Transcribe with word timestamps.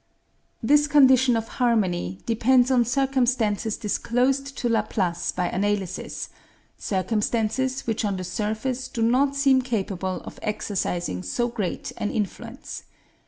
This 0.63 0.87
condition 0.87 1.35
of 1.37 1.47
harmony 1.47 2.21
depends 2.25 2.71
on 2.71 2.85
circumstances 2.85 3.77
disclosed 3.77 4.57
to 4.57 4.67
Laplace 4.67 5.31
by 5.31 5.47
analysis; 5.47 6.29
circumstances 6.75 7.81
which 7.85 8.03
on 8.03 8.17
the 8.17 8.23
surface 8.23 8.87
do 8.87 9.03
not 9.03 9.35
seem 9.35 9.61
capable 9.61 10.19
of 10.21 10.39
exercising 10.41 11.21
so 11.21 11.49
great 11.49 11.91
an 11.97 12.09
influence. 12.09 12.81